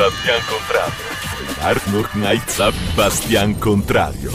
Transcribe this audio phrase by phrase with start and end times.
[0.00, 1.04] Bastian Contrario.
[1.60, 4.30] Art noch night Bastian Contrario.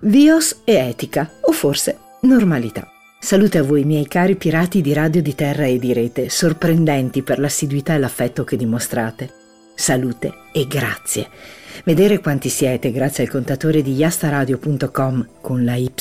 [0.00, 2.90] Vios e etica, o forse normalità.
[3.20, 7.40] Salute a voi, miei cari pirati di radio, di terra e di rete, sorprendenti per
[7.40, 9.30] l'assiduità e l'affetto che dimostrate.
[9.74, 11.28] Salute e grazie.
[11.84, 15.92] Vedere quanti siete grazie al contatore di yastaradio.com con la Y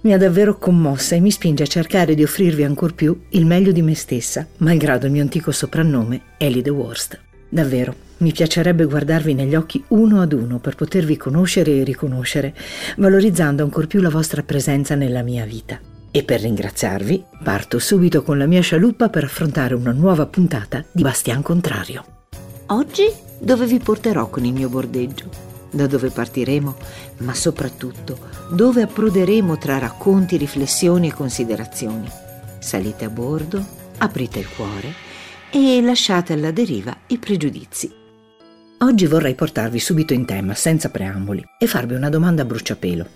[0.00, 3.72] mi ha davvero commossa e mi spinge a cercare di offrirvi ancor più il meglio
[3.72, 7.26] di me stessa, malgrado il mio antico soprannome Ellie the Worst.
[7.48, 12.54] Davvero, mi piacerebbe guardarvi negli occhi uno ad uno per potervi conoscere e riconoscere,
[12.96, 15.80] valorizzando ancor più la vostra presenza nella mia vita.
[16.10, 21.02] E per ringraziarvi, parto subito con la mia scialuppa per affrontare una nuova puntata di
[21.02, 22.04] Bastian Contrario.
[22.66, 25.46] Oggi dove vi porterò con il mio bordeggio?
[25.70, 26.76] Da dove partiremo?
[27.18, 28.18] Ma soprattutto
[28.50, 32.10] dove approderemo tra racconti, riflessioni e considerazioni.
[32.58, 33.64] Salite a bordo,
[33.98, 35.06] aprite il cuore
[35.50, 37.90] e lasciate alla deriva i pregiudizi.
[38.80, 43.06] Oggi vorrei portarvi subito in tema, senza preamboli, e farvi una domanda a bruciapelo.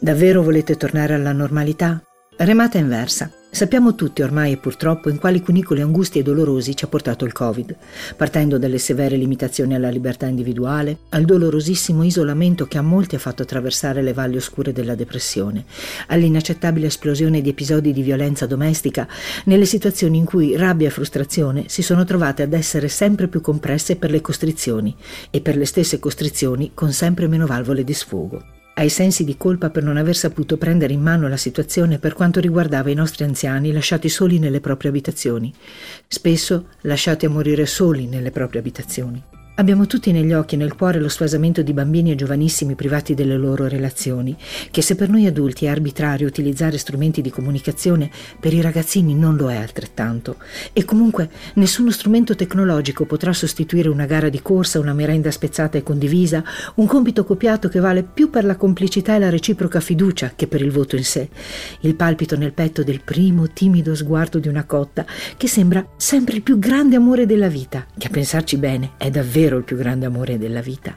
[0.00, 2.02] Davvero volete tornare alla normalità?
[2.36, 3.30] Remata inversa.
[3.52, 7.32] Sappiamo tutti ormai e purtroppo in quali cunicoli angusti e dolorosi ci ha portato il
[7.32, 7.76] Covid,
[8.16, 13.42] partendo dalle severe limitazioni alla libertà individuale, al dolorosissimo isolamento che a molti ha fatto
[13.42, 15.64] attraversare le valli oscure della depressione,
[16.06, 19.08] all'inaccettabile esplosione di episodi di violenza domestica,
[19.46, 23.96] nelle situazioni in cui rabbia e frustrazione si sono trovate ad essere sempre più compresse
[23.96, 24.94] per le costrizioni
[25.28, 29.70] e per le stesse costrizioni con sempre meno valvole di sfogo ai sensi di colpa
[29.70, 33.72] per non aver saputo prendere in mano la situazione per quanto riguardava i nostri anziani
[33.72, 35.52] lasciati soli nelle proprie abitazioni,
[36.06, 39.29] spesso lasciati a morire soli nelle proprie abitazioni.
[39.60, 43.36] Abbiamo tutti negli occhi e nel cuore lo sfasamento di bambini e giovanissimi privati delle
[43.36, 44.34] loro relazioni,
[44.70, 49.36] che se per noi adulti è arbitrario utilizzare strumenti di comunicazione, per i ragazzini non
[49.36, 50.36] lo è altrettanto.
[50.72, 55.82] E comunque nessuno strumento tecnologico potrà sostituire una gara di corsa, una merenda spezzata e
[55.82, 56.42] condivisa,
[56.76, 60.62] un compito copiato che vale più per la complicità e la reciproca fiducia che per
[60.62, 61.28] il voto in sé.
[61.80, 65.04] Il palpito nel petto del primo timido sguardo di una cotta,
[65.36, 69.48] che sembra sempre il più grande amore della vita, che a pensarci bene è davvero
[69.50, 70.96] davvero il più grande amore della vita.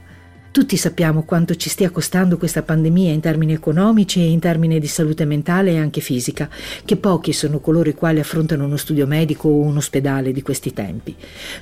[0.52, 4.86] Tutti sappiamo quanto ci stia costando questa pandemia in termini economici e in termini di
[4.86, 6.47] salute mentale e anche fisica,
[6.86, 10.72] che pochi sono coloro i quali affrontano uno studio medico o un ospedale di questi
[10.72, 11.16] tempi.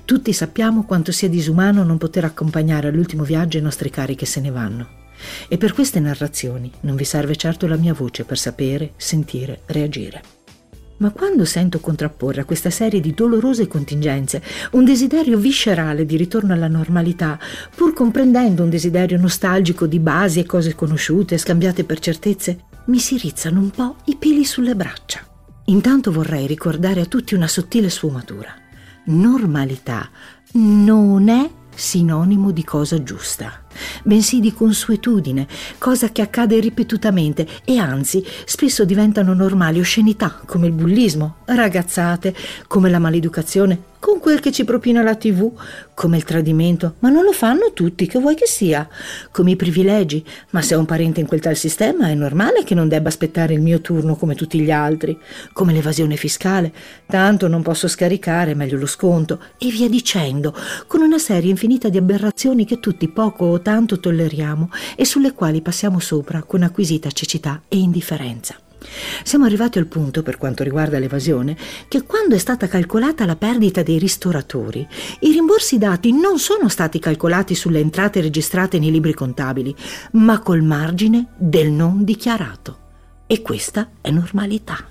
[0.03, 4.41] Tutti sappiamo quanto sia disumano non poter accompagnare all'ultimo viaggio i nostri cari che se
[4.41, 4.99] ne vanno.
[5.47, 10.40] E per queste narrazioni non vi serve certo la mia voce per sapere, sentire, reagire.
[11.01, 14.41] Ma quando sento contrapporre a questa serie di dolorose contingenze
[14.73, 17.39] un desiderio viscerale di ritorno alla normalità,
[17.75, 23.17] pur comprendendo un desiderio nostalgico di basi e cose conosciute, scambiate per certezze, mi si
[23.17, 25.21] rizzano un po' i peli sulle braccia.
[25.65, 28.53] Intanto vorrei ricordare a tutti una sottile sfumatura.
[29.05, 30.07] Normalità
[30.53, 33.60] non è sinonimo di cosa giusta,
[34.03, 35.47] bensì di consuetudine,
[35.77, 42.35] cosa che accade ripetutamente e anzi spesso diventano normali oscenità come il bullismo, ragazzate
[42.67, 45.51] come la maleducazione con quel che ci propina la TV,
[45.93, 48.89] come il tradimento, ma non lo fanno tutti, che vuoi che sia,
[49.29, 52.73] come i privilegi, ma se ho un parente in quel tal sistema è normale che
[52.73, 55.15] non debba aspettare il mio turno come tutti gli altri,
[55.53, 56.73] come l'evasione fiscale,
[57.05, 60.55] tanto non posso scaricare, meglio lo sconto, e via dicendo,
[60.87, 65.61] con una serie infinita di aberrazioni che tutti poco o tanto tolleriamo e sulle quali
[65.61, 68.55] passiamo sopra con acquisita cecità e indifferenza.
[69.23, 71.55] Siamo arrivati al punto, per quanto riguarda l'evasione,
[71.87, 74.87] che quando è stata calcolata la perdita dei ristoratori,
[75.21, 79.75] i rimborsi dati non sono stati calcolati sulle entrate registrate nei libri contabili,
[80.13, 82.77] ma col margine del non dichiarato.
[83.27, 84.85] E questa è normalità.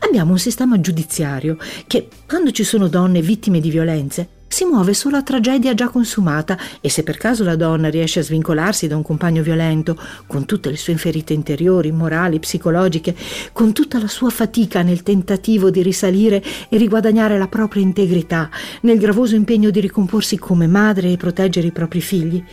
[0.00, 5.16] Abbiamo un sistema giudiziario che, quando ci sono donne vittime di violenze, si muove solo
[5.16, 9.02] a tragedia già consumata e se per caso la donna riesce a svincolarsi da un
[9.04, 9.96] compagno violento,
[10.26, 13.14] con tutte le sue ferite interiori, morali, psicologiche,
[13.52, 18.50] con tutta la sua fatica nel tentativo di risalire e riguadagnare la propria integrità,
[18.82, 22.44] nel gravoso impegno di ricomporsi come madre e proteggere i propri figli,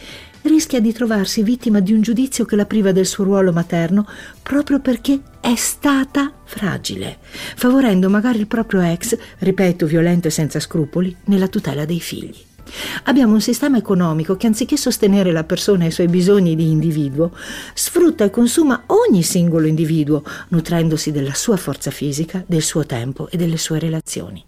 [0.44, 4.08] rischia di trovarsi vittima di un giudizio che la priva del suo ruolo materno
[4.42, 7.18] proprio perché è stata fragile,
[7.56, 12.47] favorendo magari il proprio ex, ripeto, violento e senza scrupoli, nella tutela dei figli.
[13.04, 17.32] Abbiamo un sistema economico che anziché sostenere la persona e i suoi bisogni di individuo,
[17.74, 23.38] sfrutta e consuma ogni singolo individuo, nutrendosi della sua forza fisica, del suo tempo e
[23.38, 24.44] delle sue relazioni.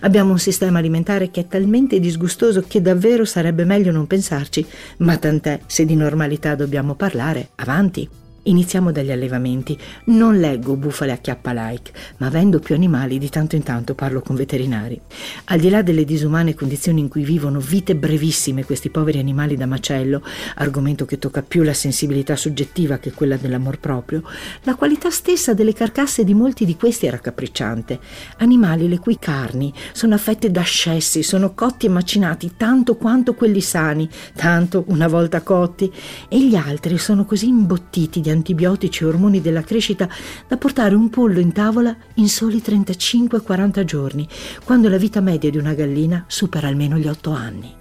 [0.00, 4.66] Abbiamo un sistema alimentare che è talmente disgustoso che davvero sarebbe meglio non pensarci,
[4.98, 8.19] ma tant'è, se di normalità dobbiamo parlare, avanti.
[8.42, 9.76] Iniziamo dagli allevamenti.
[10.06, 14.22] Non leggo bufale a chiappa like, ma avendo più animali di tanto in tanto parlo
[14.22, 14.98] con veterinari.
[15.44, 19.66] Al di là delle disumane condizioni in cui vivono vite brevissime questi poveri animali da
[19.66, 20.22] macello,
[20.54, 24.22] argomento che tocca più la sensibilità soggettiva che quella dell'amor proprio,
[24.62, 28.00] la qualità stessa delle carcasse di molti di questi è raccapricciante.
[28.38, 33.60] Animali le cui carni sono affette da scessi, sono cotti e macinati tanto quanto quelli
[33.60, 35.92] sani, tanto una volta cotti,
[36.26, 40.08] e gli altri sono così imbottiti di antibiotici e ormoni della crescita
[40.46, 44.28] da portare un pollo in tavola in soli 35-40 giorni,
[44.64, 47.74] quando la vita media di una gallina supera almeno gli 8 anni.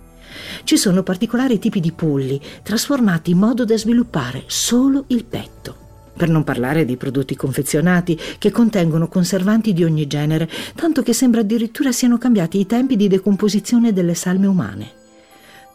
[0.64, 5.88] Ci sono particolari tipi di polli trasformati in modo da sviluppare solo il petto.
[6.16, 11.42] Per non parlare dei prodotti confezionati che contengono conservanti di ogni genere, tanto che sembra
[11.42, 14.99] addirittura siano cambiati i tempi di decomposizione delle salme umane.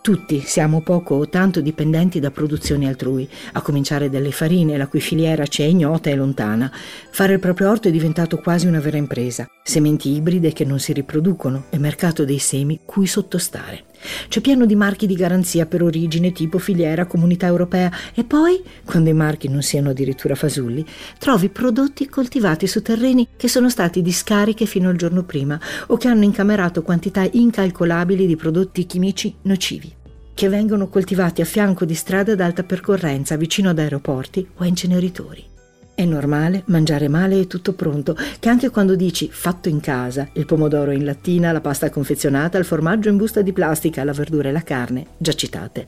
[0.05, 5.01] Tutti siamo poco o tanto dipendenti da produzioni altrui, a cominciare dalle farine, la cui
[5.01, 6.71] filiera ci è ignota e lontana.
[7.11, 9.49] Fare il proprio orto è diventato quasi una vera impresa.
[9.63, 13.85] Sementi ibride che non si riproducono e mercato dei semi cui sottostare.
[14.29, 19.11] C'è pieno di marchi di garanzia per origine, tipo filiera, comunità europea e poi, quando
[19.11, 20.85] i marchi non siano addirittura fasulli,
[21.19, 25.59] trovi prodotti coltivati su terreni che sono stati di scariche fino al giorno prima
[25.89, 29.93] o che hanno incamerato quantità incalcolabili di prodotti chimici nocivi
[30.35, 34.67] che vengono coltivati a fianco di strade ad alta percorrenza vicino ad aeroporti o a
[34.67, 35.54] inceneritori.
[35.97, 40.45] È normale mangiare male e tutto pronto, che anche quando dici fatto in casa, il
[40.45, 44.53] pomodoro in lattina, la pasta confezionata, il formaggio in busta di plastica, la verdura e
[44.53, 45.87] la carne, già citate,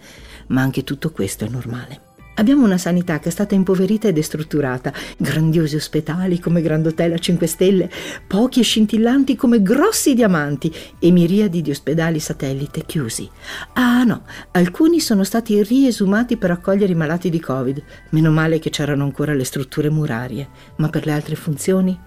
[0.48, 2.05] ma anche tutto questo è normale.
[2.38, 7.18] Abbiamo una sanità che è stata impoverita e destrutturata, grandiosi ospedali come Grand Hotel a
[7.18, 7.90] 5 stelle,
[8.26, 13.28] pochi e scintillanti come grossi diamanti e miriadi di ospedali satellite chiusi.
[13.72, 18.68] Ah no, alcuni sono stati riesumati per accogliere i malati di Covid, meno male che
[18.68, 21.98] c'erano ancora le strutture murarie, ma per le altre funzioni?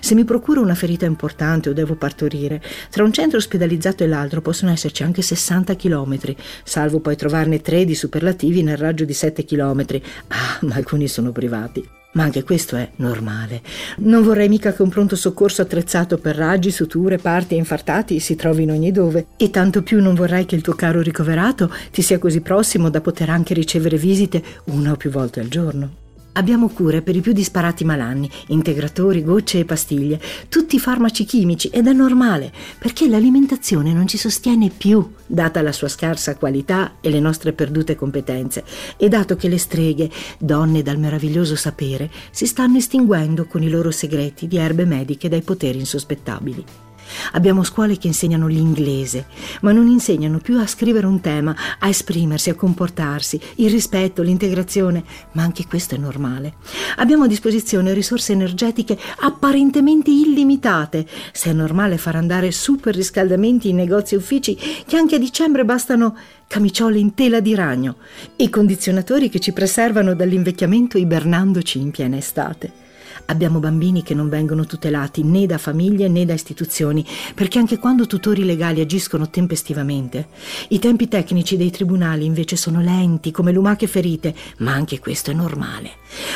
[0.00, 2.60] Se mi procuro una ferita importante o devo partorire,
[2.90, 7.84] tra un centro ospedalizzato e l'altro possono esserci anche 60 chilometri, salvo poi trovarne tre
[7.84, 9.44] di superlativi nel raggio di 7
[9.76, 10.02] chilometri.
[10.28, 11.86] Ah, ma alcuni sono privati.
[12.12, 13.60] Ma anche questo è normale.
[13.98, 18.36] Non vorrei mica che un pronto soccorso attrezzato per raggi, suture, parti e infartati si
[18.36, 19.26] trovi in ogni dove.
[19.36, 23.02] E tanto più non vorrei che il tuo caro ricoverato ti sia così prossimo da
[23.02, 26.04] poter anche ricevere visite una o più volte al giorno.
[26.36, 31.86] Abbiamo cure per i più disparati malanni, integratori, gocce e pastiglie, tutti farmaci chimici ed
[31.86, 37.20] è normale, perché l'alimentazione non ci sostiene più, data la sua scarsa qualità e le
[37.20, 38.64] nostre perdute competenze,
[38.98, 43.90] e dato che le streghe, donne dal meraviglioso sapere, si stanno estinguendo con i loro
[43.90, 46.85] segreti di erbe mediche dai poteri insospettabili.
[47.32, 49.26] Abbiamo scuole che insegnano l'inglese,
[49.60, 55.04] ma non insegnano più a scrivere un tema, a esprimersi, a comportarsi, il rispetto, l'integrazione,
[55.32, 56.54] ma anche questo è normale.
[56.96, 63.76] Abbiamo a disposizione risorse energetiche apparentemente illimitate, se è normale far andare super riscaldamenti in
[63.76, 64.56] negozi e uffici
[64.86, 66.16] che anche a dicembre bastano
[66.46, 67.96] camiciole in tela di ragno
[68.36, 72.84] e condizionatori che ci preservano dall'invecchiamento ibernandoci in piena estate.
[73.26, 78.06] Abbiamo bambini che non vengono tutelati né da famiglie né da istituzioni, perché anche quando
[78.06, 80.28] tutori legali agiscono tempestivamente,
[80.68, 85.34] i tempi tecnici dei tribunali invece sono lenti come lumache ferite, ma anche questo è
[85.34, 85.90] normale.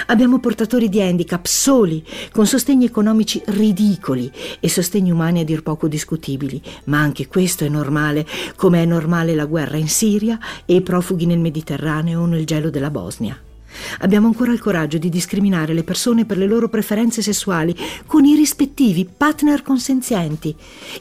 [0.07, 5.87] Abbiamo portatori di handicap soli, con sostegni economici ridicoli e sostegni umani a dir poco
[5.87, 8.27] discutibili, ma anche questo è normale,
[8.57, 12.71] come è normale la guerra in Siria e i profughi nel Mediterraneo o nel gelo
[12.71, 13.41] della Bosnia.
[14.01, 18.35] Abbiamo ancora il coraggio di discriminare le persone per le loro preferenze sessuali con i
[18.35, 20.55] rispettivi partner consenzienti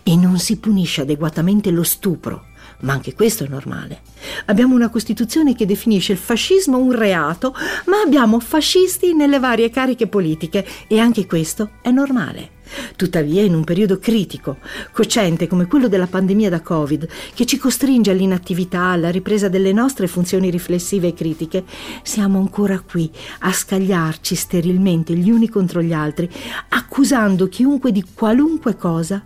[0.04, 2.46] e non si punisce adeguatamente lo stupro.
[2.82, 4.02] Ma anche questo è normale.
[4.46, 7.54] Abbiamo una Costituzione che definisce il fascismo un reato,
[7.88, 12.58] ma abbiamo fascisti nelle varie cariche politiche e anche questo è normale.
[12.96, 14.58] Tuttavia, in un periodo critico,
[14.92, 20.08] cocente come quello della pandemia da Covid, che ci costringe all'inattività, alla ripresa delle nostre
[20.08, 21.64] funzioni riflessive e critiche,
[22.04, 23.10] siamo ancora qui
[23.40, 26.30] a scagliarci sterilmente gli uni contro gli altri,
[26.70, 29.24] accusando chiunque di qualunque cosa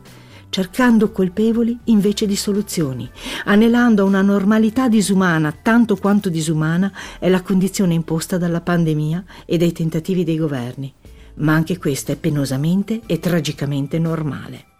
[0.53, 3.09] cercando colpevoli invece di soluzioni,
[3.45, 9.57] anelando a una normalità disumana tanto quanto disumana è la condizione imposta dalla pandemia e
[9.57, 10.93] dai tentativi dei governi
[11.35, 14.72] ma anche questo è penosamente e tragicamente normale.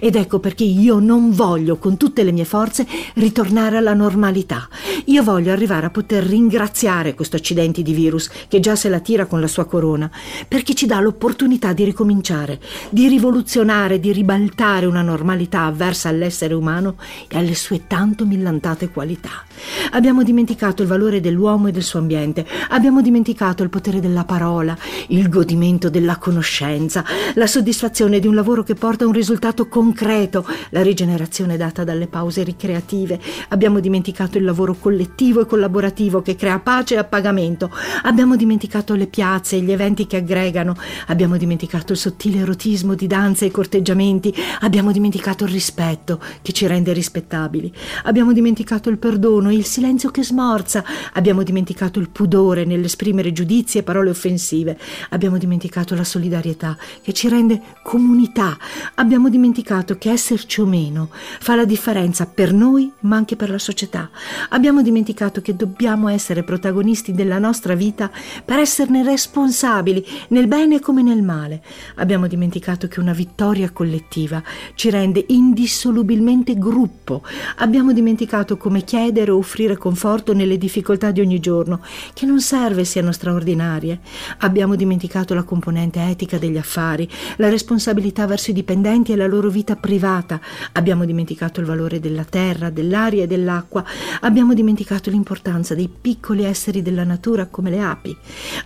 [0.00, 4.68] Ed ecco perché io non voglio con tutte le mie forze ritornare alla normalità.
[5.06, 9.26] Io voglio arrivare a poter ringraziare questo accidente di virus che già se la tira
[9.26, 10.10] con la sua corona,
[10.46, 16.96] perché ci dà l'opportunità di ricominciare, di rivoluzionare, di ribaltare una normalità avversa all'essere umano
[17.28, 19.44] e alle sue tanto millantate qualità.
[19.92, 24.76] Abbiamo dimenticato il valore dell'uomo e del suo ambiente, abbiamo dimenticato il potere della parola,
[25.08, 27.04] il godimento della conoscenza,
[27.34, 32.06] la soddisfazione di un lavoro che porta a un risultato concreto, la rigenerazione data dalle
[32.06, 33.20] pause ricreative.
[33.48, 37.70] Abbiamo dimenticato il lavoro collettivo e collaborativo che crea pace e appagamento.
[38.02, 40.76] Abbiamo dimenticato le piazze e gli eventi che aggregano.
[41.06, 44.34] Abbiamo dimenticato il sottile erotismo di danze e corteggiamenti.
[44.60, 47.72] Abbiamo dimenticato il rispetto che ci rende rispettabili.
[48.04, 50.84] Abbiamo dimenticato il perdono e il silenzio che smorza.
[51.14, 54.78] Abbiamo dimenticato il pudore nell'esprimere giudizi e parole offensive.
[55.10, 58.56] Abbiamo dimenticato la solidarietà che ci rende comunità.
[58.96, 63.58] Abbiamo dimenticato che esserci o meno fa la differenza per noi ma anche per la
[63.58, 64.10] società.
[64.50, 68.10] Abbiamo dimenticato che dobbiamo essere protagonisti della nostra vita
[68.44, 71.62] per esserne responsabili nel bene come nel male.
[71.96, 74.42] Abbiamo dimenticato che una vittoria collettiva
[74.74, 77.22] ci rende indissolubilmente gruppo.
[77.56, 81.80] Abbiamo dimenticato come chiedere o offrire conforto nelle difficoltà di ogni giorno,
[82.12, 84.00] che non serve siano straordinarie.
[84.38, 89.43] Abbiamo dimenticato la componente etica degli affari, la responsabilità verso i dipendenti e la loro
[89.50, 90.40] vita privata.
[90.72, 93.84] Abbiamo dimenticato il valore della terra, dell'aria e dell'acqua.
[94.20, 98.16] Abbiamo dimenticato l'importanza dei piccoli esseri della natura come le api.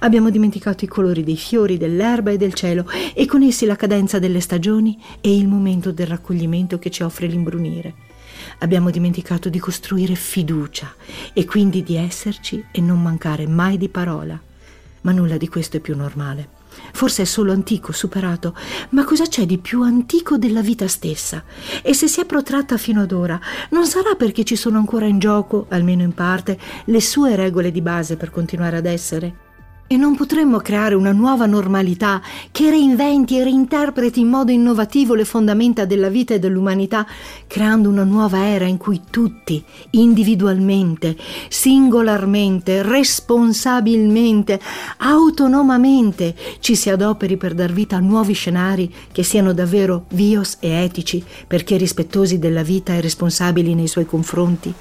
[0.01, 4.19] Abbiamo dimenticato i colori dei fiori, dell'erba e del cielo e con essi la cadenza
[4.19, 7.95] delle stagioni e il momento del raccoglimento che ci offre l'imbrunire.
[8.61, 10.95] Abbiamo dimenticato di costruire fiducia
[11.33, 14.41] e quindi di esserci e non mancare mai di parola.
[15.03, 16.58] Ma nulla di questo è più normale.
[16.93, 18.55] Forse è solo antico, superato,
[18.91, 21.43] ma cosa c'è di più antico della vita stessa?
[21.83, 23.39] E se si è protratta fino ad ora,
[23.71, 27.81] non sarà perché ci sono ancora in gioco, almeno in parte, le sue regole di
[27.81, 29.48] base per continuare ad essere?
[29.91, 32.21] E non potremmo creare una nuova normalità
[32.53, 37.07] che reinventi e reinterpreti in modo innovativo le fondamenta della vita e dell'umanità,
[37.47, 41.17] creando una nuova era in cui tutti, individualmente,
[41.49, 44.61] singolarmente, responsabilmente,
[44.99, 50.69] autonomamente, ci si adoperi per dar vita a nuovi scenari che siano davvero bios e
[50.69, 54.75] etici, perché rispettosi della vita e responsabili nei suoi confronti?